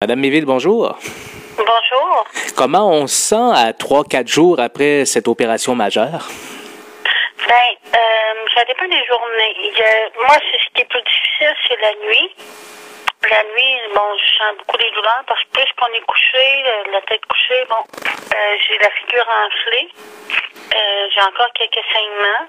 Madame 0.00 0.20
Méville, 0.20 0.44
bonjour. 0.46 0.96
Bonjour. 1.56 2.24
Comment 2.56 2.88
on 2.88 3.08
se 3.08 3.16
sent 3.34 3.50
à 3.52 3.72
trois, 3.72 4.04
quatre 4.04 4.28
jours 4.28 4.60
après 4.60 5.04
cette 5.04 5.26
opération 5.26 5.74
majeure? 5.74 6.28
Ben, 7.48 7.70
euh, 7.90 7.98
ça 8.54 8.64
dépend 8.66 8.84
des 8.86 9.04
journées. 9.10 9.74
A- 9.82 10.22
moi, 10.24 10.36
c'est 10.38 10.58
ce 10.62 10.70
qui 10.72 10.82
est 10.82 10.88
plus 10.88 11.02
difficile, 11.02 11.52
c'est 11.66 11.80
la 11.82 11.94
nuit. 12.06 12.30
La 13.28 13.42
nuit, 13.42 13.74
bon, 13.92 14.06
je 14.22 14.38
sens 14.38 14.54
beaucoup 14.58 14.78
les 14.78 14.90
douleurs 14.94 15.24
parce 15.26 15.42
que 15.42 15.48
plus 15.50 15.66
qu'on 15.76 15.92
est 15.92 16.06
couché, 16.06 16.46
la- 16.62 16.92
la 16.92 17.00
tête 17.02 17.26
couchée, 17.26 17.64
bon, 17.68 17.82
euh, 17.82 18.54
j'ai 18.68 18.78
la 18.78 18.90
figure 19.02 19.26
enflée. 19.26 19.88
Euh, 20.78 21.08
j'ai 21.12 21.22
encore 21.22 21.50
quelques 21.58 21.82
saignements. 21.92 22.46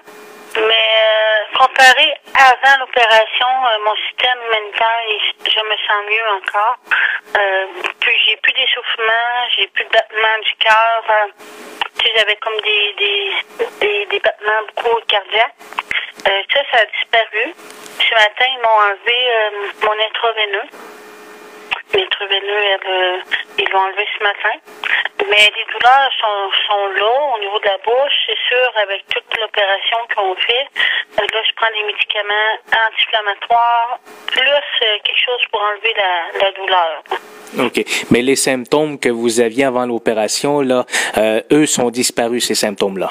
Mais 0.54 0.86
euh, 1.02 1.39
comparé 1.60 2.14
avant 2.34 2.78
l'opération, 2.80 3.52
euh, 3.66 3.78
mon 3.84 3.94
système 4.08 4.38
immunitaire, 4.48 5.04
je 5.44 5.60
me 5.60 5.76
sens 5.76 6.00
mieux 6.08 6.28
encore. 6.32 6.76
Euh, 7.36 7.66
puis 8.00 8.16
j'ai 8.26 8.36
plus 8.38 8.52
d'essoufflement, 8.54 9.48
j'ai 9.56 9.66
plus 9.68 9.84
de 9.84 9.90
battements 9.90 10.38
du 10.42 10.52
cœur. 10.56 11.04
euh, 11.10 11.26
j'avais 12.16 12.36
comme 12.36 12.58
des, 12.62 12.94
des, 12.94 13.32
des, 13.80 14.06
des 14.06 14.20
battements 14.20 14.62
beaucoup 14.68 14.96
cardiaques. 15.06 15.54
Ça, 16.24 16.60
ça 16.72 16.78
a 16.80 16.86
disparu. 16.86 17.54
Ce 18.00 18.14
matin, 18.14 18.46
ils 18.48 18.58
m'ont 18.58 18.80
enlevé 18.88 19.18
mon 19.82 19.92
intraveineux. 19.92 20.68
L'intraveineux, 21.92 22.78
ils 23.58 23.68
l'ont 23.70 23.80
enlevé 23.80 24.08
ce 24.18 24.22
matin. 24.24 24.58
Mais 25.28 25.52
les 25.56 25.64
douleurs 25.72 26.10
sont, 26.20 26.50
sont 26.66 26.86
là 26.88 27.12
au 27.34 27.38
niveau 27.40 27.58
de 27.60 27.66
la 27.66 27.78
bouche. 27.78 28.12
C'est 28.26 28.38
sûr, 28.48 28.72
avec 28.76 29.06
toute 29.08 29.38
l'opération 29.38 29.98
qu'on 30.16 30.34
fait, 30.36 30.66
prends 31.60 31.70
des 31.72 31.86
médicaments 31.86 32.52
anti-inflammatoires, 32.68 33.98
plus 34.26 34.40
euh, 34.40 34.98
quelque 35.04 35.22
chose 35.24 35.40
pour 35.52 35.60
enlever 35.60 35.94
la, 35.96 36.46
la 36.46 36.52
douleur. 36.52 37.02
OK. 37.58 37.84
Mais 38.10 38.22
les 38.22 38.36
symptômes 38.36 38.98
que 38.98 39.08
vous 39.08 39.40
aviez 39.40 39.64
avant 39.64 39.84
l'opération, 39.84 40.60
là, 40.60 40.84
euh, 41.18 41.42
eux 41.52 41.66
sont 41.66 41.90
disparus, 41.90 42.46
ces 42.46 42.54
symptômes-là? 42.54 43.10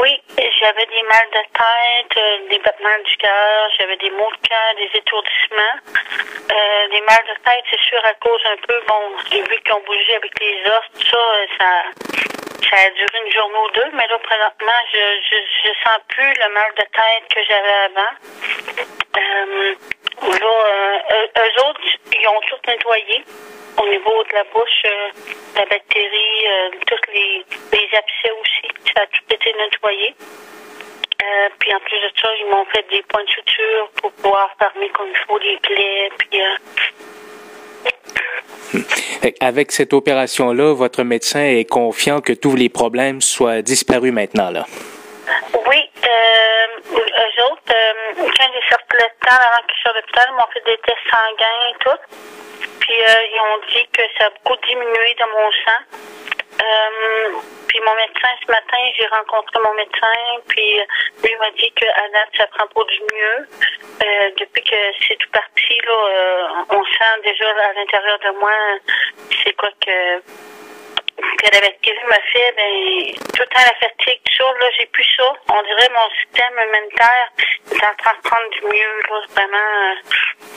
Oui, 0.00 0.12
j'avais 0.60 0.86
des 0.86 1.02
mal 1.08 1.26
de 1.32 1.42
tête, 1.56 2.16
euh, 2.16 2.48
des 2.50 2.58
battements 2.58 3.02
du 3.04 3.16
cœur, 3.16 3.70
j'avais 3.78 3.96
des 3.96 4.10
maux 4.10 4.30
de 4.30 4.48
cœur, 4.48 4.70
des 4.76 4.98
étourdissements. 4.98 5.76
Euh, 6.52 6.88
des 6.92 7.00
mal 7.00 7.22
de 7.26 7.34
tête, 7.42 7.64
c'est 7.70 7.80
sûr, 7.80 8.00
à 8.04 8.14
cause 8.14 8.40
un 8.44 8.56
peu, 8.66 8.74
bon, 8.86 9.16
vu 9.32 9.60
qu'ils 9.64 9.72
ont 9.72 9.82
bougé 9.86 10.14
avec 10.16 10.32
les 10.38 10.70
os, 10.70 10.84
tout 10.94 11.06
ça, 11.10 11.18
ça, 11.58 11.82
ça 12.68 12.76
a 12.76 12.90
duré 12.90 13.18
une 13.24 13.32
journée 13.32 13.58
ou 13.58 13.70
deux, 13.70 13.90
mais 13.92 14.06
là, 14.08 14.18
présentement, 14.18 14.80
je, 14.92 14.98
je, 15.30 15.70
sens 15.84 15.98
plus 16.08 16.32
le 16.34 16.52
mal 16.52 16.70
de 16.76 16.82
tête 16.82 17.24
que 17.34 17.40
j'avais 17.48 17.78
avant. 17.88 18.14
Euh, 19.16 19.74
euh, 20.22 21.26
eux, 21.38 21.68
autres, 21.68 21.80
ils 22.12 22.28
ont 22.28 22.40
tout 22.48 22.56
nettoyé 22.66 23.24
au 23.78 23.88
niveau 23.88 24.22
de 24.24 24.32
la 24.34 24.44
bouche, 24.44 24.82
euh, 24.84 25.08
la 25.56 25.64
bactérie, 25.66 26.46
euh, 26.46 26.70
toutes 26.86 27.06
les, 27.08 27.44
les 27.72 27.88
abcès 27.96 28.30
aussi, 28.40 28.68
ça 28.94 29.02
a 29.02 29.06
tout 29.06 29.34
été 29.34 29.52
nettoyé. 29.54 30.14
Puis 31.58 31.74
en 31.74 31.80
plus 31.80 32.00
de 32.00 32.10
ça, 32.20 32.28
ils 32.40 32.46
m'ont 32.46 32.64
fait 32.66 32.84
des 32.90 33.02
points 33.02 33.24
de 33.24 33.30
suture 33.30 33.90
pour 34.00 34.10
pouvoir 34.12 34.50
fermer 34.58 34.88
comme 34.90 35.08
il 35.10 35.18
faut 35.26 35.38
les 35.38 35.58
plaies. 35.58 36.10
Puis 36.18 36.40
Avec 39.40 39.72
cette 39.72 39.92
opération-là, 39.92 40.74
votre 40.74 41.02
médecin 41.02 41.42
est 41.44 41.68
confiant 41.68 42.20
que 42.20 42.32
tous 42.32 42.56
les 42.56 42.68
problèmes 42.68 43.20
soient 43.20 43.62
disparus 43.62 44.12
maintenant, 44.12 44.50
là? 44.50 44.64
oui, 45.70 45.90
euh, 46.04 46.66
eux 46.96 47.44
autres, 47.44 47.70
euh, 47.70 47.92
quand 48.16 48.48
j'ai 48.52 48.68
sorti 48.68 48.92
l'hôpital, 48.98 49.38
avant 49.38 49.62
que 49.66 49.74
je 49.76 49.82
sorte 49.82 49.96
de 49.96 50.00
l'hôpital, 50.00 50.26
ils 50.28 50.34
m'ont 50.34 50.50
fait 50.52 50.64
des 50.66 50.78
tests 50.78 51.06
sanguins 51.10 51.62
et 51.70 51.76
tout. 51.80 52.00
Puis 52.80 52.94
euh, 52.94 53.14
ils 53.32 53.40
ont 53.40 53.60
dit 53.72 53.86
que 53.92 54.02
ça 54.18 54.26
a 54.26 54.30
beaucoup 54.30 54.58
diminué 54.66 55.14
dans 55.18 55.28
mon 55.28 55.50
sang. 55.64 55.82
Euh, 56.62 57.59
puis 57.70 57.78
mon 57.86 57.94
médecin, 57.94 58.34
ce 58.44 58.50
matin, 58.50 58.82
j'ai 58.98 59.06
rencontré 59.06 59.60
mon 59.62 59.72
médecin, 59.74 60.42
puis 60.48 60.80
euh, 60.80 60.84
lui 61.22 61.36
m'a 61.36 61.50
dit 61.52 61.70
que 61.76 61.86
à 61.86 62.26
ça 62.36 62.46
prend 62.48 62.66
pas 62.66 62.82
du 62.82 63.00
mieux. 63.14 63.46
Euh, 64.02 64.30
depuis 64.40 64.64
que 64.64 64.76
c'est 65.06 65.14
tout 65.14 65.30
parti, 65.30 65.78
là, 65.86 65.94
euh, 65.94 66.64
on 66.70 66.82
sent 66.82 67.14
déjà 67.22 67.48
à 67.48 67.72
l'intérieur 67.74 68.18
de 68.18 68.40
moi, 68.40 68.50
c'est 69.44 69.52
quoi 69.52 69.70
que 69.86 70.18
que 71.36 71.50
la 71.52 71.60
bactérie 71.60 72.06
m'a 72.08 72.20
fait, 72.32 72.52
ben, 72.56 73.14
tout 73.34 73.42
le 73.42 73.54
la 73.54 73.74
fatigue, 73.80 74.20
ça, 74.36 74.44
là, 74.44 74.66
j'ai 74.78 74.86
plus 74.86 75.06
ça. 75.16 75.32
On 75.48 75.62
dirait 75.62 75.90
mon 75.92 76.08
système 76.22 76.54
immunitaire 76.56 77.28
est 77.70 77.84
en 77.84 77.96
train 77.98 78.16
de 78.16 78.22
prendre 78.22 78.48
du 78.50 78.62
mieux, 78.66 78.94
là, 79.08 79.20
vraiment, 79.34 79.70
euh, 79.84 79.94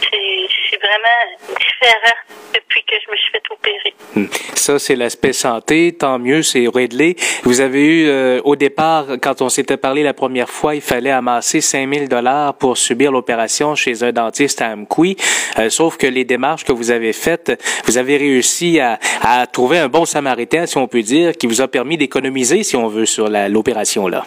c'est, 0.01 0.47
c'est 0.69 0.81
vraiment 0.81 1.57
différent 1.59 2.17
depuis 2.53 2.83
que 2.85 2.95
je 3.05 3.11
me 3.11 3.17
suis 3.17 3.31
fait 3.31 3.43
opérer. 3.51 3.93
Hmm. 4.15 4.27
Ça, 4.55 4.79
c'est 4.79 4.95
l'aspect 4.95 5.33
santé. 5.33 5.93
Tant 5.97 6.19
mieux, 6.19 6.41
c'est 6.41 6.67
réglé. 6.73 7.15
Vous 7.43 7.59
avez 7.59 7.85
eu, 7.85 8.07
euh, 8.07 8.41
au 8.43 8.55
départ, 8.55 9.07
quand 9.21 9.41
on 9.41 9.49
s'était 9.49 9.77
parlé 9.77 10.03
la 10.03 10.13
première 10.13 10.49
fois, 10.49 10.75
il 10.75 10.81
fallait 10.81 11.11
amasser 11.11 11.59
5000 11.59 12.07
dollars 12.07 12.57
pour 12.57 12.77
subir 12.77 13.11
l'opération 13.11 13.75
chez 13.75 14.03
un 14.03 14.11
dentiste 14.11 14.61
à 14.61 14.69
Amqui. 14.71 15.17
Euh, 15.59 15.69
sauf 15.69 15.97
que 15.97 16.07
les 16.07 16.23
démarches 16.23 16.63
que 16.63 16.71
vous 16.71 16.91
avez 16.91 17.13
faites, 17.13 17.61
vous 17.85 17.97
avez 17.97 18.17
réussi 18.17 18.79
à, 18.79 18.99
à 19.21 19.47
trouver 19.47 19.79
un 19.79 19.89
bon 19.89 20.05
samaritain, 20.05 20.62
si 20.65 20.77
on 20.77 20.87
peut 20.87 21.01
dire, 21.01 21.33
qui 21.33 21.47
vous 21.47 21.61
a 21.61 21.67
permis 21.67 21.97
d'économiser, 21.97 22.63
si 22.63 22.75
on 22.75 22.87
veut, 22.87 23.05
sur 23.05 23.29
l'opération, 23.29 24.07
là. 24.07 24.23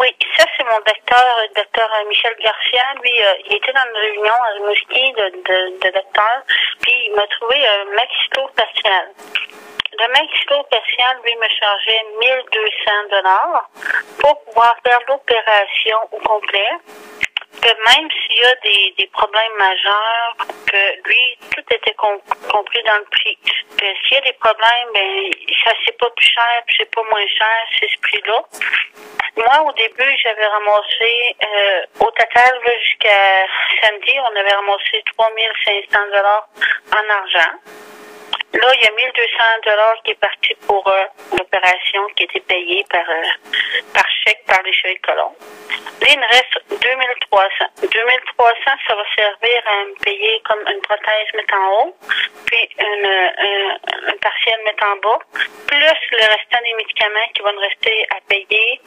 Oui, 0.00 0.08
ça 0.36 0.44
c'est 0.56 0.64
mon 0.64 0.78
docteur, 0.78 1.24
le 1.42 1.54
docteur 1.54 1.88
euh, 2.00 2.08
Michel 2.08 2.34
Garcia. 2.42 2.82
Lui, 3.02 3.22
euh, 3.22 3.48
il 3.48 3.56
était 3.56 3.72
dans 3.72 3.86
une 3.88 4.00
réunion 4.02 4.34
à 4.34 4.52
Rimouski 4.54 5.12
de, 5.12 5.86
de 5.86 5.92
docteurs, 5.94 6.42
puis 6.82 6.92
il 7.06 7.14
m'a 7.14 7.26
trouvé 7.38 7.56
un 7.66 7.84
maxillo-facial. 7.94 9.06
Le 9.98 10.08
maxillo-facial, 10.12 11.16
lui, 11.24 11.36
me 11.36 11.48
chargeait 11.48 12.02
1200 12.20 12.90
dollars 13.10 13.70
pour 14.18 14.40
pouvoir 14.44 14.76
faire 14.84 15.00
l'opération 15.08 15.96
au 16.12 16.18
complet. 16.18 16.70
Que 17.66 17.72
même 17.98 18.08
s'il 18.12 18.38
y 18.38 18.44
a 18.44 18.54
des, 18.62 18.94
des 18.96 19.06
problèmes 19.08 19.52
majeurs, 19.58 20.36
que 20.70 21.08
lui, 21.08 21.36
tout 21.52 21.64
était 21.74 21.94
com- 21.94 22.20
compris 22.48 22.80
dans 22.84 22.98
le 22.98 23.04
prix. 23.10 23.36
Que 23.76 23.86
s'il 24.04 24.14
y 24.14 24.18
a 24.18 24.20
des 24.20 24.34
problèmes, 24.34 24.88
ben, 24.94 25.30
ça 25.64 25.72
c'est 25.84 25.98
pas 25.98 26.08
plus 26.10 26.28
cher, 26.28 26.62
c'est 26.78 26.88
pas 26.94 27.02
moins 27.02 27.26
cher, 27.26 27.66
c'est 27.80 27.88
ce 27.90 28.00
prix-là. 28.02 28.40
Moi, 29.36 29.62
au 29.68 29.72
début, 29.72 30.16
j'avais 30.22 30.46
ramassé, 30.46 31.36
euh, 31.42 31.82
au 32.06 32.10
total, 32.12 32.60
jusqu'à 32.84 33.46
samedi, 33.82 34.12
on 34.20 34.36
avait 34.36 34.54
ramassé 34.54 35.02
3500 35.18 36.06
dollars 36.14 36.48
en 36.94 37.10
argent. 37.10 37.52
Là, 38.54 38.72
il 38.74 38.84
y 38.84 38.86
a 38.86 38.92
1200 38.92 39.44
dollars 39.66 39.96
qui 40.04 40.12
est 40.12 40.20
parti 40.20 40.54
pour 40.68 40.86
euh, 40.86 41.04
l'opération 41.36 42.06
qui 42.16 42.22
était 42.24 42.40
payée 42.40 42.84
par, 42.88 43.10
euh, 43.10 43.22
par 43.92 44.04
par 44.46 44.62
les 44.62 44.72
cheveux 44.72 44.94
de 44.94 45.00
colon. 45.00 45.32
Là, 46.00 46.06
il 46.10 46.20
reste 46.20 46.58
2300. 46.70 47.64
2300, 47.82 48.54
ça 48.86 48.94
va 48.94 49.02
servir 49.16 49.62
à 49.66 49.84
me 49.84 49.94
payer 50.04 50.40
comme 50.44 50.60
une 50.68 50.80
prothèse 50.80 51.28
mettre 51.34 51.54
en 51.54 51.84
haut, 51.84 51.96
puis 52.46 52.68
une, 52.78 53.06
un, 53.06 53.78
un 54.08 54.16
partiel 54.20 54.60
mettre 54.64 54.84
en 54.86 54.96
bas, 54.96 55.18
plus 55.66 56.00
le 56.12 56.26
restant 56.26 56.62
des 56.64 56.74
médicaments 56.74 57.28
qui 57.34 57.42
vont 57.42 57.52
me 57.52 57.60
rester 57.60 58.06
à 58.10 58.20
payer 58.28 58.80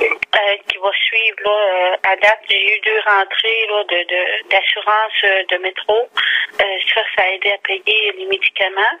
euh, 0.00 0.56
qui 0.68 0.78
va 0.78 0.90
suivre 0.92 1.36
là, 1.44 1.50
euh, 1.50 2.12
à 2.12 2.16
date. 2.16 2.40
J'ai 2.48 2.76
eu 2.76 2.80
deux 2.80 3.00
rentrées 3.06 3.66
là, 3.68 3.84
de, 3.84 4.48
d'assurance 4.48 5.12
euh, 5.24 5.42
de 5.50 5.58
métro. 5.58 5.94
Euh, 5.94 6.64
ça, 6.94 7.02
ça 7.16 7.22
a 7.24 7.28
aidé 7.28 7.52
à 7.52 7.58
payer 7.58 8.12
les 8.16 8.26
médicaments. 8.26 8.96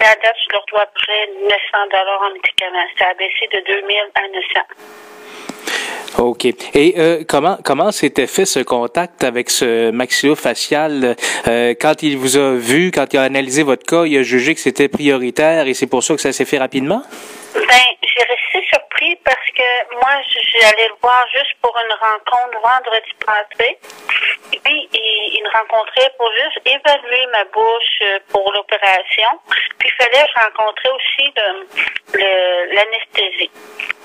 À 0.00 0.14
date, 0.14 0.36
je 0.46 0.52
leur 0.52 0.64
dois 0.70 0.86
près 0.94 1.26
de 1.26 1.42
900 1.42 1.56
dollars 1.90 2.22
en 2.22 2.32
médicaments. 2.32 2.86
Ça 2.98 3.06
a 3.10 3.14
baissé 3.14 3.48
de 3.52 3.60
2000 3.66 3.96
à 4.14 4.22
900. 4.28 4.60
OK. 6.18 6.46
Et 6.74 6.94
euh, 6.98 7.24
comment 7.28 7.58
comment 7.64 7.92
s'était 7.92 8.26
fait 8.26 8.44
ce 8.44 8.60
contact 8.60 9.24
avec 9.24 9.50
ce 9.50 9.90
maxillofacial? 9.90 11.16
Euh, 11.46 11.74
quand 11.78 12.02
il 12.02 12.16
vous 12.16 12.36
a 12.36 12.54
vu, 12.54 12.90
quand 12.92 13.12
il 13.12 13.18
a 13.18 13.22
analysé 13.22 13.62
votre 13.62 13.84
cas, 13.84 14.04
il 14.04 14.16
a 14.16 14.22
jugé 14.22 14.54
que 14.54 14.60
c'était 14.60 14.88
prioritaire 14.88 15.66
et 15.66 15.74
c'est 15.74 15.86
pour 15.86 16.02
ça 16.02 16.14
que 16.14 16.20
ça 16.20 16.32
s'est 16.32 16.44
fait 16.44 16.58
rapidement? 16.58 17.02
Ben, 17.54 18.07
surpris 19.08 19.16
parce 19.24 19.50
que 19.56 19.94
moi, 19.94 20.22
j'allais 20.60 20.88
le 20.88 20.94
voir 21.00 21.26
juste 21.32 21.54
pour 21.62 21.76
une 21.76 21.92
rencontre 21.92 22.58
vendredi 22.60 23.12
passé. 23.24 23.78
Et 24.52 24.58
puis, 24.60 24.88
il, 24.92 25.42
me 25.42 25.50
rencontrait 25.50 26.10
pour 26.16 26.30
juste 26.32 26.60
évaluer 26.64 27.26
ma 27.32 27.44
bouche 27.44 28.02
euh, 28.02 28.18
pour 28.30 28.52
l'opération. 28.52 29.28
Puis, 29.78 29.88
il 29.88 30.04
fallait 30.04 30.26
rencontrais 30.36 30.90
aussi 30.90 31.32
l'anesthésie. 32.72 33.50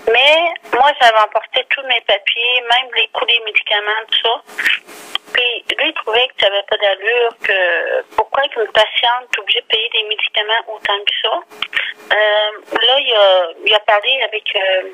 Mais 0.08 0.54
moi, 0.74 0.92
j'avais 1.00 1.20
emporté 1.20 1.66
tous 1.70 1.84
mes 1.84 2.02
papiers, 2.02 2.62
même 2.62 2.90
les 2.96 3.08
coûts 3.08 3.26
des 3.26 3.40
médicaments, 3.46 4.04
tout 4.12 4.20
ça. 4.24 4.42
Puis 5.34 5.66
lui, 5.80 5.88
il 5.88 5.94
trouvait 5.94 6.28
que 6.28 6.44
ça 6.44 6.50
n'avait 6.50 6.64
pas 6.70 6.78
d'allure, 6.78 7.32
que 7.42 8.16
pourquoi 8.16 8.44
qu'une 8.50 8.68
patiente 8.68 9.26
est 9.34 9.40
obligée 9.40 9.62
de 9.62 9.66
payer 9.66 9.90
des 9.90 10.04
médicaments 10.04 10.64
autant 10.68 11.00
que 11.00 11.14
ça? 11.24 11.40
Euh, 12.12 12.78
là, 12.82 13.00
il 13.66 13.74
a, 13.74 13.80
parlé 13.80 14.22
avec 14.24 14.44
euh, 14.56 14.90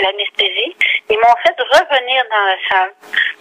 l'anesthésie. 0.00 0.74
Ils 1.10 1.18
m'ont 1.18 1.36
fait 1.42 1.56
revenir 1.58 2.24
dans 2.30 2.44
la 2.44 2.56
salle. 2.68 2.92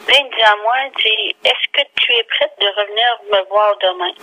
Là, 0.07 0.13
il 0.19 0.29
dit 0.29 0.43
à 0.43 0.55
moi, 0.63 0.75
il 0.85 0.91
dit, 1.03 1.35
est-ce 1.43 1.67
que 1.73 1.87
tu 1.95 2.13
es 2.13 2.23
prête 2.23 2.53
de 2.61 2.67
revenir 2.67 3.19
me 3.31 3.49
voir 3.49 3.77
demain? 3.77 4.13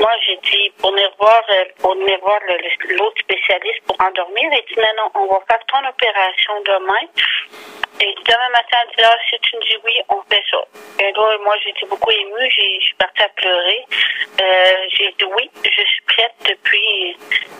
Moi, 0.00 0.10
j'ai 0.26 0.36
dit, 0.36 0.72
pour 0.78 0.92
venir 0.92 1.10
voir, 1.18 1.42
euh, 1.50 1.64
pour 1.80 1.94
venir 1.94 2.18
voir 2.20 2.40
l'autre 2.48 3.20
spécialiste 3.20 3.82
pour 3.86 3.96
endormir. 4.00 4.50
Il 4.52 4.74
dit, 4.74 4.80
non, 4.80 5.04
non, 5.04 5.10
on 5.14 5.26
va 5.26 5.40
faire 5.48 5.64
ton 5.66 5.86
opération 5.86 6.54
demain. 6.64 7.06
Et 8.00 8.14
demain 8.24 8.48
matin, 8.50 8.78
elle 8.82 8.96
dit, 8.96 9.04
ah, 9.04 9.16
si 9.28 9.38
tu 9.40 9.56
me 9.56 9.62
dis 9.62 9.76
oui, 9.84 10.00
on 10.08 10.22
fait 10.30 10.44
ça. 10.50 10.62
Et 11.00 11.12
là, 11.12 11.38
moi, 11.44 11.56
j'étais 11.64 11.86
beaucoup 11.86 12.10
émue, 12.10 12.48
je 12.48 12.84
suis 12.84 12.94
partie 12.94 13.22
à 13.22 13.28
pleurer. 13.30 13.84
Euh, 14.40 14.86
j'ai 14.96 15.12
dit 15.18 15.24
oui, 15.36 15.50
je 15.64 15.82
suis 15.82 16.02
prête 16.06 16.34
depuis, 16.48 17.16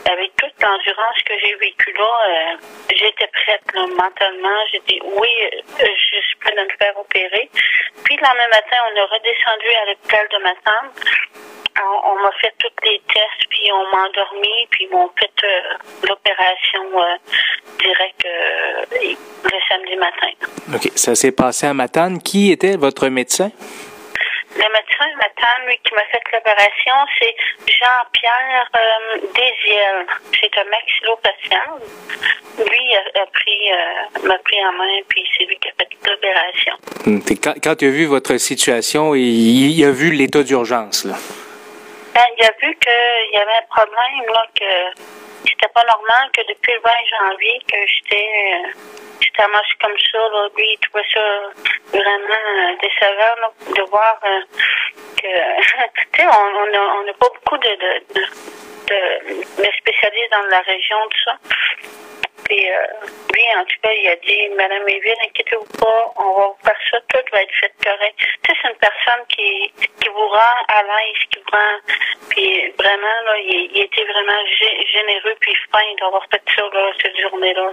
avec 0.08 0.30
toute 0.36 0.62
l'endurance 0.62 1.22
que 1.26 1.34
j'ai 1.42 1.56
vécue 1.56 1.92
là, 1.94 2.20
euh, 2.28 2.56
j'étais 2.94 3.26
prête 3.26 3.74
mentalement. 3.96 4.58
J'ai 4.70 4.80
dit 4.86 5.00
oui, 5.02 5.17
euh, 5.22 5.60
je 5.80 6.20
suis 6.26 6.36
prête 6.40 6.58
à 6.58 6.64
me 6.64 6.76
faire 6.78 6.98
opérer. 6.98 7.50
Puis 8.04 8.16
le 8.16 8.22
lendemain 8.22 8.48
matin, 8.50 8.76
on 8.90 8.96
est 8.96 9.02
redescendu 9.02 9.68
à 9.82 9.86
l'hôpital 9.90 10.26
de 10.32 10.42
ma 10.42 10.54
femme. 10.64 10.90
On, 11.80 12.20
m'a 12.20 12.32
fait 12.40 12.52
tous 12.58 12.90
les 12.90 13.00
tests, 13.06 13.48
puis 13.48 13.70
on 13.72 13.84
m'a 13.94 14.08
endormi, 14.08 14.66
puis 14.70 14.84
ils 14.84 14.90
m'ont 14.90 15.08
fait 15.16 15.30
l'opération 16.08 16.82
directe 17.80 18.26
le 18.26 19.58
samedi 19.68 19.94
matin. 19.94 20.28
OK. 20.74 20.90
Ça 20.96 21.14
s'est 21.14 21.30
passé 21.30 21.68
à 21.68 21.74
Matane. 21.74 22.20
Qui 22.20 22.50
était 22.50 22.76
votre 22.76 23.08
médecin? 23.08 23.52
Le 24.58 24.64
médecin 24.72 25.06
Matane, 25.16 25.66
lui, 25.68 25.78
qui 25.84 25.94
m'a 25.94 26.04
fait 26.10 26.22
l'opération, 26.32 26.94
c'est 27.20 27.34
Jean-Pierre 27.68 28.68
euh, 28.74 29.18
Désiel. 29.32 30.06
C'est 30.34 30.50
un 30.58 30.64
maxillopatient. 30.64 31.78
Lui 32.58 32.96
a, 32.96 33.26
pris, 33.26 33.72
euh, 33.72 34.26
m'a 34.26 34.38
pris 34.38 34.64
en 34.64 34.72
main, 34.72 34.98
puis 35.08 35.24
c'est 35.36 35.44
lui 35.44 35.56
qui 35.58 35.68
a 35.68 35.72
fait 35.78 36.10
l'opération. 36.10 36.74
Hmm. 37.06 37.20
Quand, 37.40 37.54
quand 37.62 37.76
tu 37.76 37.86
as 37.86 37.90
vu 37.90 38.06
votre 38.06 38.36
situation, 38.36 39.14
il, 39.14 39.78
il 39.78 39.84
a 39.84 39.92
vu 39.92 40.10
l'état 40.10 40.42
d'urgence, 40.42 41.04
là? 41.04 41.14
Ben, 42.14 42.24
il 42.36 42.44
a 42.44 42.50
vu 42.60 42.76
qu'il 42.80 43.34
y 43.34 43.36
avait 43.36 43.60
un 43.62 43.66
problème, 43.70 44.34
là, 44.34 44.44
que 44.58 45.00
c'était 45.48 45.72
pas 45.72 45.84
normal 45.84 46.30
que 46.32 46.40
depuis 46.48 46.72
le 46.72 46.80
20 46.80 46.90
janvier 47.20 47.60
que 47.70 47.78
j'étais 47.86 48.26
euh, 48.26 48.88
ça 49.36 49.48
marche 49.48 49.76
comme 49.80 49.96
ça. 50.12 50.18
Là. 50.18 50.48
Lui, 50.56 50.66
il 50.72 50.78
trouvait 50.78 51.06
ça 51.14 51.20
vraiment 51.92 52.44
euh, 52.58 52.76
décevant 52.80 53.74
de 53.74 53.90
voir 53.90 54.18
euh, 54.24 54.40
que, 55.16 55.26
tu 56.12 56.20
sais, 56.20 56.26
on 56.26 57.04
n'a 57.04 57.12
pas 57.14 57.28
beaucoup 57.34 57.58
de, 57.58 57.68
de, 57.68 58.20
de, 58.88 59.62
de, 59.62 59.70
spécialistes 59.78 60.32
dans 60.32 60.46
la 60.50 60.60
région, 60.60 60.96
tout 61.10 61.22
ça. 61.24 61.36
Puis 62.48 62.64
euh, 62.64 63.06
lui, 63.34 63.44
en 63.60 63.64
tout 63.64 63.76
cas, 63.82 63.90
il 63.92 64.08
a 64.08 64.16
dit, 64.16 64.48
Madame 64.56 64.88
Eville, 64.88 65.20
inquiétez-vous 65.28 65.78
pas, 65.78 66.12
on 66.16 66.32
va 66.32 66.46
vous 66.48 66.64
faire 66.64 66.80
ça, 66.90 66.98
tout 67.08 67.24
va 67.32 67.42
être 67.42 67.54
fait 67.60 67.72
correct. 67.84 68.16
Tu 68.16 68.24
sais, 68.24 68.58
c'est 68.62 68.68
une 68.68 68.80
personne 68.80 69.22
qui, 69.28 69.70
qui 70.00 70.08
vous 70.08 70.28
rend 70.28 70.56
à 70.68 70.82
l'aise, 70.82 71.20
qui 71.30 71.38
vous 71.38 71.50
rend... 71.52 71.76
Puis 72.30 72.72
vraiment, 72.78 73.16
là, 73.26 73.34
il, 73.44 73.70
il 73.74 73.82
était 73.82 74.04
vraiment 74.04 74.40
généreux 74.92 75.36
puis 75.40 75.52
fin 75.70 75.78
d'avoir 76.00 76.24
fait 76.30 76.42
ça, 76.56 76.62
là, 76.72 76.90
cette 77.02 77.20
journée-là. 77.20 77.70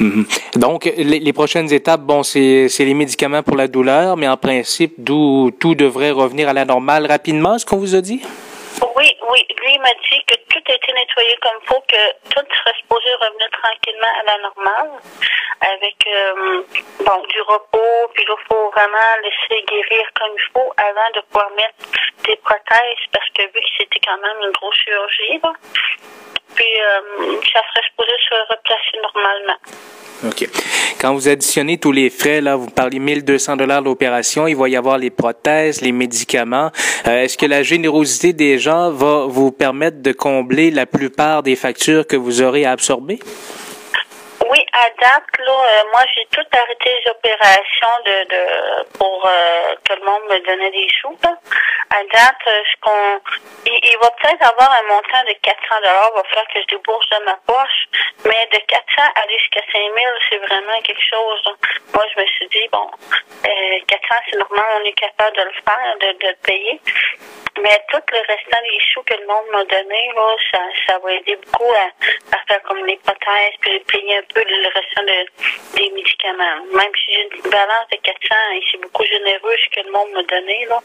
Mhm. 0.00 0.26
Donc, 0.56 0.84
les, 0.84 1.20
les, 1.20 1.32
prochaines 1.32 1.72
étapes, 1.72 2.00
bon, 2.00 2.22
c'est 2.22 2.68
les 2.78 2.94
médicaments 2.94 3.42
pour 3.42 3.56
la 3.56 3.68
douleur, 3.68 4.16
mais 4.16 4.28
en 4.28 4.36
principe, 4.36 4.94
d'où 4.98 5.50
tout 5.60 5.74
devrait 5.74 6.10
revenir 6.10 6.48
à 6.48 6.52
la 6.52 6.64
normale 6.64 7.06
rapidement, 7.06 7.58
ce 7.58 7.66
qu'on 7.66 7.76
vous 7.76 7.94
a 7.94 8.00
dit? 8.00 8.22
Oui, 8.96 9.16
oui. 9.30 9.46
Lui 9.62 9.78
m'a 9.78 9.92
dit 9.92 10.09
a 10.70 10.74
été 10.74 10.92
nettoyé 10.92 11.36
comme 11.42 11.60
faut, 11.66 11.80
que 11.88 12.02
tout 12.30 12.46
serait 12.54 12.76
supposé 12.80 13.14
revenir 13.14 13.48
tranquillement 13.50 14.12
à 14.20 14.24
la 14.24 14.38
normale, 14.38 14.90
avec 15.60 15.96
euh, 16.06 16.62
du 17.28 17.40
repos, 17.42 18.10
puis 18.14 18.24
il 18.28 18.34
faut 18.48 18.70
vraiment 18.70 19.16
laisser 19.22 19.62
guérir 19.66 20.04
comme 20.18 20.32
il 20.34 20.52
faut 20.52 20.72
avant 20.76 21.10
de 21.14 21.20
pouvoir 21.22 21.50
mettre 21.50 21.74
des 22.24 22.36
prothèses, 22.36 23.04
parce 23.12 23.28
que 23.30 23.42
vu 23.42 23.60
que 23.60 23.70
c'était 23.78 24.00
quand 24.06 24.18
même 24.18 24.36
une 24.42 24.52
grosse 24.52 24.76
chirurgie, 24.76 25.40
puis 26.54 26.80
euh, 26.80 27.40
ça 27.52 27.60
serait 27.60 27.86
supposé 27.88 28.12
se 28.28 28.34
replacer 28.52 28.98
normalement. 29.02 29.58
OK. 30.24 30.48
Quand 31.00 31.14
vous 31.14 31.28
additionnez 31.28 31.78
tous 31.78 31.92
les 31.92 32.10
frais, 32.10 32.40
là, 32.40 32.56
vous 32.56 32.68
parlez 32.68 32.98
1200 32.98 33.56
dollars 33.56 33.80
l'opération, 33.80 34.46
il 34.46 34.56
va 34.56 34.68
y 34.68 34.76
avoir 34.76 34.98
les 34.98 35.10
prothèses, 35.10 35.80
les 35.80 35.92
médicaments. 35.92 36.70
Euh, 37.06 37.22
est-ce 37.22 37.38
que 37.38 37.46
la 37.46 37.62
générosité 37.62 38.32
des 38.32 38.58
gens 38.58 38.90
va 38.90 39.24
vous 39.26 39.50
permettre 39.50 40.02
de 40.02 40.12
combler 40.12 40.70
la 40.70 40.84
plupart 40.84 41.42
des 41.42 41.56
factures 41.56 42.06
que 42.06 42.16
vous 42.16 42.42
aurez 42.42 42.66
à 42.66 42.72
absorber? 42.72 43.18
Oui, 44.50 44.58
à 44.72 44.88
date, 45.00 45.24
là, 45.38 45.52
euh, 45.52 45.82
moi, 45.92 46.02
j'ai 46.14 46.26
tout 46.30 46.46
arrêté 46.52 46.90
les 46.90 47.10
opérations 47.10 47.96
de, 48.04 48.34
de 48.34 48.98
pour 48.98 49.24
euh, 49.24 49.74
que 49.84 49.94
le 49.94 50.04
monde 50.04 50.22
me 50.28 50.38
donnait 50.44 50.70
des 50.70 50.88
sous. 51.00 51.16
À 51.92 52.04
date, 52.04 52.46
euh, 52.46 52.62
ce 52.70 52.80
qu'on, 52.80 53.20
il, 53.66 53.98
va 54.00 54.10
peut-être 54.12 54.42
avoir 54.46 54.70
un 54.70 54.82
montant 54.88 55.24
de 55.26 55.34
400 55.42 55.58
dollars, 55.82 56.12
va 56.14 56.22
falloir 56.22 56.46
que 56.46 56.60
je 56.60 56.76
débourse 56.76 57.08
de 57.10 57.24
ma 57.24 57.36
poche, 57.46 57.80
mais 58.24 58.48
de 58.52 58.58
400 58.58 59.02
aller 59.16 59.38
jusqu'à 59.38 59.62
5000, 59.72 59.92
c'est 60.28 60.38
vraiment 60.38 60.80
quelque 60.84 61.02
chose. 61.02 61.42
Moi, 61.92 62.04
je 62.14 62.20
me 62.22 62.26
suis 62.26 62.48
dit, 62.48 62.68
bon, 62.70 62.88
400, 63.42 64.14
c'est 64.30 64.38
normal, 64.38 64.64
on 64.80 64.84
est 64.84 64.92
capable 64.92 65.36
de 65.36 65.42
le 65.42 65.52
faire, 65.52 65.94
de, 66.00 66.18
de 66.18 66.26
le 66.28 66.36
payer. 66.46 66.80
Mais 67.60 67.76
tout 67.90 68.02
le 68.12 68.18
restant 68.20 68.62
des 68.62 68.78
sous 68.94 69.02
que 69.02 69.14
le 69.14 69.26
monde 69.26 69.46
m'a 69.50 69.64
donné, 69.64 70.12
là, 70.14 70.36
ça, 70.52 70.60
ça 70.86 70.98
va 71.00 71.12
aider 71.12 71.36
beaucoup 71.44 71.72
à, 71.72 72.36
à 72.36 72.38
faire 72.46 72.62
comme 72.62 72.86
les 72.86 72.96
prothèses, 72.98 73.54
puis 73.60 73.80
payer 73.80 74.18
un 74.18 74.22
peu 74.32 74.42
le 74.46 74.68
restant 74.72 75.02
de, 75.02 75.76
des 75.76 75.90
médicaments. 75.90 76.64
Même 76.72 76.92
si 76.94 77.12
j'ai 77.12 77.22
une 77.22 77.50
balance 77.50 77.88
de 77.90 77.96
400 77.96 78.34
et 78.54 78.62
c'est 78.70 78.80
beaucoup 78.80 79.04
généreux 79.04 79.56
ce 79.64 79.80
que 79.80 79.86
le 79.86 79.92
monde 79.92 80.12
m'a 80.12 80.22
donné, 80.22 80.66
là. 80.66 80.78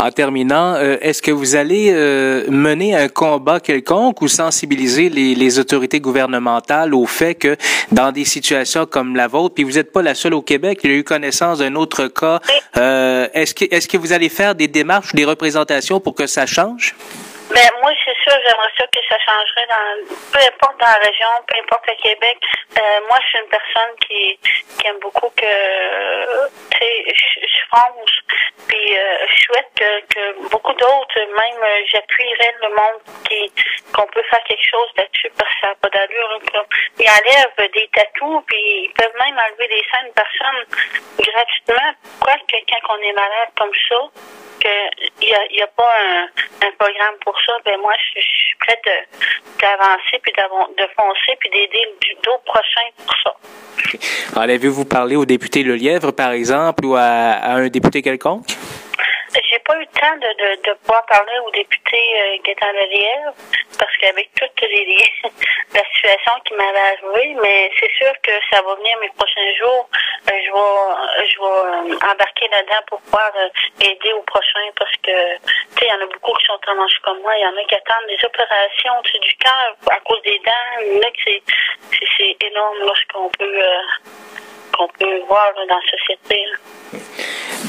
En 0.00 0.10
terminant, 0.10 0.74
euh, 0.74 0.96
est-ce 1.00 1.22
que 1.22 1.30
vous 1.30 1.56
allez 1.56 1.90
euh, 1.92 2.44
mener 2.48 2.96
un 2.96 3.08
combat 3.08 3.60
quelconque 3.60 4.22
ou 4.22 4.28
sensibiliser 4.28 5.08
les, 5.08 5.34
les, 5.34 5.58
autorités 5.58 6.00
gouvernementales 6.00 6.94
au 6.94 7.06
fait 7.06 7.34
que 7.34 7.56
dans 7.92 8.12
des 8.12 8.24
situations 8.24 8.86
comme 8.86 9.16
la 9.16 9.28
vôtre, 9.28 9.54
puis 9.54 9.64
vous 9.64 9.72
n'êtes 9.72 9.92
pas 9.92 10.02
la 10.02 10.14
seule 10.14 10.34
au 10.34 10.42
Québec, 10.42 10.80
il 10.82 10.90
y 10.90 10.94
a 10.94 10.96
eu 10.96 11.04
connaissance 11.04 11.58
d'un 11.58 11.74
autre 11.74 12.08
cas, 12.08 12.40
euh, 12.76 13.28
est-ce 13.34 13.54
que, 13.54 13.64
est-ce 13.74 13.88
que 13.88 13.96
vous 13.96 14.12
allez 14.12 14.28
faire 14.28 14.54
des 14.54 14.68
démarches 14.68 15.12
ou 15.12 15.16
des 15.16 15.24
représentations 15.24 16.00
pour 16.00 16.14
que 16.14 16.26
ça 16.26 16.46
change? 16.46 16.94
Ben, 17.50 17.68
moi, 17.82 17.92
c'est 18.04 18.16
sûr, 18.24 18.36
j'aimerais 18.44 18.72
ça 18.76 18.84
que 18.86 19.00
ça 19.08 19.16
changerait 19.18 19.66
dans, 19.68 20.16
peu 20.32 20.38
importe 20.38 20.80
dans 20.80 20.86
la 20.86 21.06
région, 21.06 21.28
peu 21.46 21.54
importe 21.62 21.84
le 21.86 22.02
Québec. 22.02 22.38
Euh, 22.76 23.00
moi, 23.08 23.18
je 23.22 23.28
suis 23.28 23.38
une 23.38 23.50
personne 23.50 23.94
qui, 24.00 24.38
qui 24.78 24.86
aime 24.88 24.98
beaucoup 25.00 25.30
que, 25.36 26.48
tu 26.70 26.78
sais, 26.78 27.04
je, 27.06 27.40
je. 27.46 27.64
Puis, 28.74 28.96
euh, 28.96 29.26
je 29.30 29.44
souhaite 29.44 29.70
que, 29.78 30.14
que 30.14 30.48
beaucoup 30.50 30.72
d'autres, 30.72 31.14
même, 31.14 31.62
euh, 31.62 31.80
j'appuierais 31.92 32.54
le 32.60 32.70
monde 32.70 33.00
qui, 33.28 33.52
qu'on 33.92 34.06
peut 34.06 34.22
faire 34.28 34.42
quelque 34.42 34.66
chose 34.66 34.88
là-dessus 34.96 35.30
parce 35.38 35.48
que 35.54 35.60
ça 35.60 35.68
n'a 35.68 35.74
pas 35.76 35.90
d'allure. 35.90 36.40
Ils 36.98 37.06
enlèvent 37.06 37.70
des 37.70 37.88
tatous, 37.94 38.42
puis 38.48 38.58
ils 38.58 38.92
peuvent 38.98 39.14
même 39.22 39.38
enlever 39.38 39.68
des 39.68 40.08
de 40.08 40.12
personnes 40.12 40.64
gratuitement. 41.18 41.90
Pourquoi 42.18 42.34
que 42.50 42.56
quand 42.66 42.94
on 42.94 43.02
est 43.02 43.12
malade 43.12 43.50
comme 43.56 43.74
ça, 43.88 44.00
qu'il 44.58 45.28
n'y 45.28 45.34
a, 45.34 45.46
y 45.52 45.62
a 45.62 45.68
pas 45.68 45.94
un, 46.66 46.72
programme 46.76 47.14
pour 47.24 47.38
ça, 47.46 47.52
ben 47.64 47.78
moi, 47.80 47.92
je, 48.16 48.20
suis 48.20 48.56
prête 48.58 48.82
d'avancer, 49.60 50.18
puis 50.20 50.32
de 50.32 50.86
foncer, 50.96 51.36
puis 51.38 51.50
d'aider 51.50 51.94
d'autres 52.24 52.42
prochains 52.44 52.90
pour 52.98 53.14
ça. 53.22 53.36
Allez-vous 54.36 54.84
parler 54.84 55.16
au 55.16 55.24
député 55.24 55.62
Le 55.62 55.76
Lièvre, 55.76 56.10
par 56.10 56.32
exemple, 56.32 56.84
ou 56.84 56.96
à 56.96 57.52
un 57.52 57.68
député 57.68 58.02
quelconque? 58.02 58.46
Temps 59.92 60.16
de, 60.16 60.26
de, 60.26 60.62
de 60.62 60.72
pouvoir 60.80 61.04
parler 61.06 61.38
au 61.46 61.50
député 61.50 61.98
euh, 62.18 62.36
Gaétan 62.44 62.72
Lelièvre 62.72 63.34
parce 63.78 63.96
qu'avec 63.98 64.30
toutes 64.34 64.60
les, 64.62 64.96
la 65.74 65.84
situation 65.94 66.32
qui 66.44 66.54
m'avait 66.54 66.78
arrivé, 66.78 67.36
mais 67.42 67.70
c'est 67.78 67.90
sûr 67.98 68.12
que 68.22 68.32
ça 68.50 68.62
va 68.62 68.74
venir 68.76 68.96
mes 69.00 69.10
prochains 69.10 69.54
jours. 69.58 69.88
Euh, 70.30 70.36
je 70.44 70.50
vais 70.52 71.26
je 71.28 71.38
vais 71.38 71.92
euh, 71.92 72.10
embarquer 72.10 72.48
là-dedans 72.48 72.82
pour 72.88 73.00
pouvoir 73.02 73.30
euh, 73.36 73.48
aider 73.80 74.12
aux 74.12 74.22
prochains 74.22 74.70
parce 74.78 74.96
que 75.02 75.36
il 75.82 75.88
y 75.88 75.92
en 75.92 76.00
a 76.00 76.06
beaucoup 76.06 76.32
qui 76.34 76.46
sont 76.46 76.58
tranchés 76.58 77.00
comme 77.02 77.20
moi. 77.20 77.36
Il 77.36 77.42
y 77.42 77.46
en 77.46 77.56
a 77.56 77.64
qui 77.64 77.74
attendent 77.74 78.08
des 78.08 78.24
opérations 78.24 79.02
du 79.02 79.34
cœur 79.36 79.76
à 79.90 80.00
cause 80.00 80.22
des 80.22 80.38
dents. 80.38 80.52
En 80.84 81.00
c'est 82.16 82.36
énorme 82.46 82.78
là, 82.86 82.92
ce 82.96 83.12
qu'on 83.12 83.28
peut 83.30 83.60
qu'on 84.76 84.88
peut 84.98 85.20
voir 85.28 85.52
dans 85.56 85.74
la 85.74 85.80
société. 85.90 86.40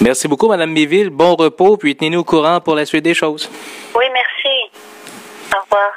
Merci 0.02 0.28
beaucoup, 0.28 0.48
Madame 0.48 0.72
Méville. 0.72 1.10
Bon 1.10 1.36
repos, 1.36 1.78
puis 1.78 1.96
tenez-nous 1.96 2.20
au 2.20 2.24
courant 2.24 2.60
pour 2.60 2.76
la 2.76 2.86
suite 2.86 3.04
des 3.04 3.14
choses. 3.14 3.50
Oui, 3.96 4.06
merci. 4.14 4.72
Au 5.56 5.62
revoir. 5.64 5.92